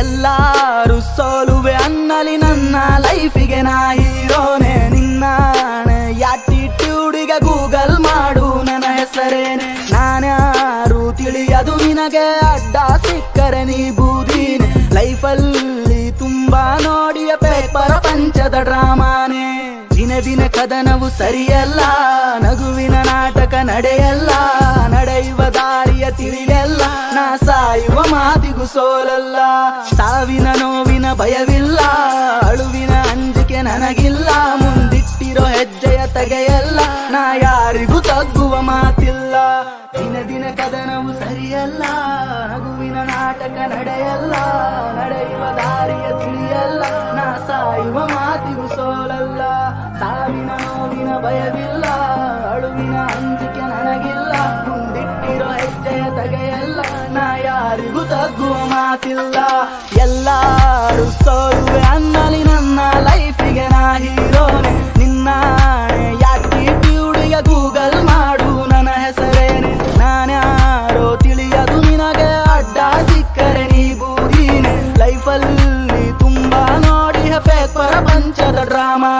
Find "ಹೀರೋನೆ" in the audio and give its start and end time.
3.98-4.74, 63.94-64.72